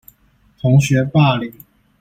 [0.59, 1.53] 同學霸凌